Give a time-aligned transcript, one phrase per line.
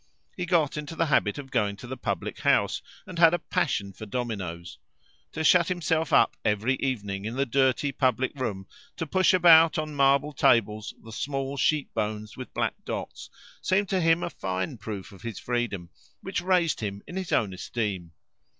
[0.35, 3.93] He got into the habit of going to the public house, and had a passion
[3.93, 4.79] for dominoes.
[5.33, 8.65] To shut himself up every evening in the dirty public room,
[8.97, 13.29] to push about on marble tables the small sheep bones with black dots,
[13.61, 15.91] seemed to him a fine proof of his freedom,
[16.21, 18.13] which raised him in his own esteem.